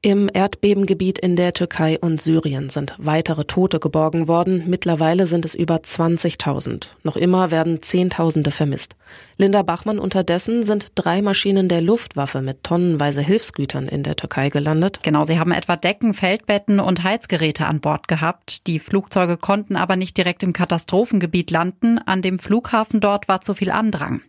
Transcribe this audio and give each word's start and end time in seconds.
Im 0.00 0.30
Erdbebengebiet 0.32 1.18
in 1.18 1.34
der 1.34 1.52
Türkei 1.54 1.98
und 1.98 2.22
Syrien 2.22 2.70
sind 2.70 2.94
weitere 2.98 3.46
Tote 3.46 3.80
geborgen 3.80 4.28
worden. 4.28 4.62
Mittlerweile 4.68 5.26
sind 5.26 5.44
es 5.44 5.56
über 5.56 5.74
20.000. 5.78 6.86
Noch 7.02 7.16
immer 7.16 7.50
werden 7.50 7.82
Zehntausende 7.82 8.52
vermisst. 8.52 8.94
Linda 9.38 9.62
Bachmann 9.62 9.98
unterdessen 9.98 10.62
sind 10.62 10.92
drei 10.94 11.20
Maschinen 11.20 11.68
der 11.68 11.80
Luftwaffe 11.80 12.42
mit 12.42 12.62
tonnenweise 12.62 13.22
Hilfsgütern 13.22 13.88
in 13.88 14.04
der 14.04 14.14
Türkei 14.14 14.50
gelandet. 14.50 15.00
Genau, 15.02 15.24
sie 15.24 15.40
haben 15.40 15.50
etwa 15.50 15.74
Decken, 15.74 16.14
Feldbetten 16.14 16.78
und 16.78 17.02
Heizgeräte 17.02 17.66
an 17.66 17.80
Bord 17.80 18.06
gehabt. 18.06 18.68
Die 18.68 18.78
Flugzeuge 18.78 19.36
konnten 19.36 19.74
aber 19.74 19.96
nicht 19.96 20.16
direkt 20.16 20.44
im 20.44 20.52
Katastrophengebiet 20.52 21.50
landen. 21.50 21.98
An 21.98 22.22
dem 22.22 22.38
Flughafen 22.38 23.00
dort 23.00 23.26
war 23.26 23.40
zu 23.40 23.52
viel 23.52 23.72
Andrang. 23.72 24.20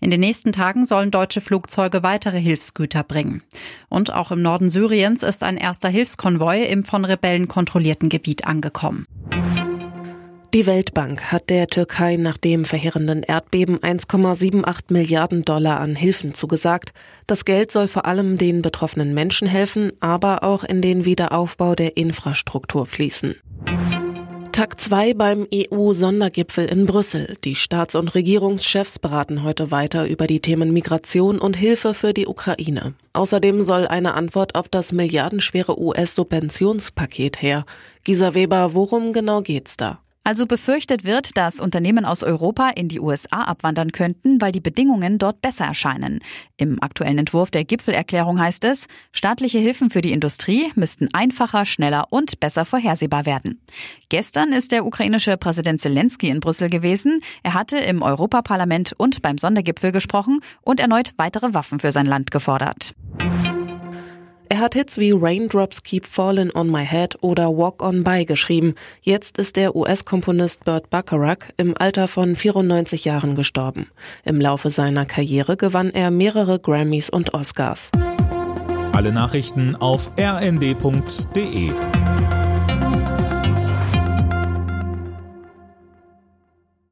In 0.00 0.10
den 0.10 0.20
nächsten 0.20 0.52
Tagen 0.52 0.86
sollen 0.86 1.10
deutsche 1.10 1.42
Flugzeuge 1.42 2.02
weitere 2.02 2.40
Hilfsgüter 2.40 3.04
bringen. 3.04 3.42
Und 3.90 4.10
auch 4.12 4.30
im 4.30 4.40
Norden 4.40 4.70
Syriens 4.70 5.17
Syriens 5.18 5.22
ist 5.22 5.42
ein 5.42 5.56
erster 5.56 5.88
Hilfskonvoi 5.88 6.64
im 6.64 6.84
von 6.84 7.04
Rebellen 7.04 7.48
kontrollierten 7.48 8.08
Gebiet 8.08 8.46
angekommen. 8.46 9.04
Die 10.54 10.64
Weltbank 10.64 11.30
hat 11.30 11.50
der 11.50 11.66
Türkei 11.66 12.16
nach 12.16 12.38
dem 12.38 12.64
verheerenden 12.64 13.22
Erdbeben 13.22 13.78
1,78 13.78 14.92
Milliarden 14.92 15.44
Dollar 15.44 15.80
an 15.80 15.94
Hilfen 15.94 16.32
zugesagt. 16.32 16.92
Das 17.26 17.44
Geld 17.44 17.70
soll 17.70 17.86
vor 17.86 18.06
allem 18.06 18.38
den 18.38 18.62
betroffenen 18.62 19.12
Menschen 19.12 19.46
helfen, 19.46 19.92
aber 20.00 20.42
auch 20.42 20.64
in 20.64 20.80
den 20.80 21.04
Wiederaufbau 21.04 21.74
der 21.74 21.96
Infrastruktur 21.96 22.86
fließen. 22.86 23.36
Tag 24.58 24.80
2 24.80 25.14
beim 25.14 25.46
EU-Sondergipfel 25.54 26.64
in 26.64 26.86
Brüssel. 26.86 27.36
Die 27.44 27.54
Staats- 27.54 27.94
und 27.94 28.12
Regierungschefs 28.16 28.98
beraten 28.98 29.44
heute 29.44 29.70
weiter 29.70 30.08
über 30.08 30.26
die 30.26 30.40
Themen 30.40 30.72
Migration 30.72 31.38
und 31.38 31.56
Hilfe 31.56 31.94
für 31.94 32.12
die 32.12 32.26
Ukraine. 32.26 32.94
Außerdem 33.12 33.62
soll 33.62 33.86
eine 33.86 34.14
Antwort 34.14 34.56
auf 34.56 34.68
das 34.68 34.90
milliardenschwere 34.90 35.80
US-Subventionspaket 35.80 37.40
her. 37.40 37.66
Gisa 38.04 38.34
Weber, 38.34 38.74
worum 38.74 39.12
genau 39.12 39.42
geht's 39.42 39.76
da? 39.76 40.00
Also 40.28 40.44
befürchtet 40.44 41.06
wird, 41.06 41.38
dass 41.38 41.58
Unternehmen 41.58 42.04
aus 42.04 42.22
Europa 42.22 42.68
in 42.68 42.88
die 42.88 43.00
USA 43.00 43.44
abwandern 43.44 43.92
könnten, 43.92 44.42
weil 44.42 44.52
die 44.52 44.60
Bedingungen 44.60 45.16
dort 45.16 45.40
besser 45.40 45.64
erscheinen. 45.64 46.20
Im 46.58 46.82
aktuellen 46.82 47.16
Entwurf 47.16 47.50
der 47.50 47.64
Gipfelerklärung 47.64 48.38
heißt 48.38 48.64
es, 48.64 48.88
staatliche 49.10 49.58
Hilfen 49.58 49.88
für 49.88 50.02
die 50.02 50.12
Industrie 50.12 50.70
müssten 50.74 51.08
einfacher, 51.14 51.64
schneller 51.64 52.08
und 52.10 52.40
besser 52.40 52.66
vorhersehbar 52.66 53.24
werden. 53.24 53.62
Gestern 54.10 54.52
ist 54.52 54.70
der 54.70 54.84
ukrainische 54.84 55.38
Präsident 55.38 55.80
Zelensky 55.80 56.28
in 56.28 56.40
Brüssel 56.40 56.68
gewesen. 56.68 57.22
Er 57.42 57.54
hatte 57.54 57.78
im 57.78 58.02
Europaparlament 58.02 58.92
und 58.98 59.22
beim 59.22 59.38
Sondergipfel 59.38 59.92
gesprochen 59.92 60.40
und 60.60 60.78
erneut 60.78 61.14
weitere 61.16 61.54
Waffen 61.54 61.80
für 61.80 61.90
sein 61.90 62.04
Land 62.04 62.32
gefordert. 62.32 62.92
Er 64.50 64.60
hat 64.60 64.74
Hits 64.74 64.96
wie 64.96 65.12
Raindrops 65.12 65.82
Keep 65.82 66.06
Falling 66.06 66.50
on 66.54 66.70
My 66.70 66.84
Head 66.84 67.18
oder 67.20 67.48
Walk 67.48 67.82
On 67.82 68.02
By 68.02 68.24
geschrieben. 68.24 68.74
Jetzt 69.02 69.36
ist 69.36 69.56
der 69.56 69.76
US-Komponist 69.76 70.64
Burt 70.64 70.88
Bacharach 70.88 71.50
im 71.58 71.74
Alter 71.78 72.08
von 72.08 72.34
94 72.34 73.04
Jahren 73.04 73.34
gestorben. 73.34 73.88
Im 74.24 74.40
Laufe 74.40 74.70
seiner 74.70 75.04
Karriere 75.04 75.58
gewann 75.58 75.90
er 75.90 76.10
mehrere 76.10 76.58
Grammys 76.58 77.10
und 77.10 77.34
Oscars. 77.34 77.90
Alle 78.92 79.12
Nachrichten 79.12 79.76
auf 79.76 80.10
rnd.de 80.18 81.70